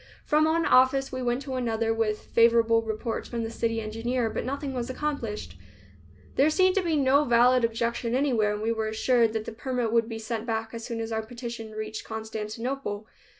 [0.25, 4.43] From one office we went to another, with favorable reports from the city engineer, but
[4.45, 5.59] nothing was accomplished.
[6.37, 9.93] There seemed to be no valid objection anywhere, and we were assured that the permit
[9.93, 13.05] would be sent back as soon as our petition reached Constantinople.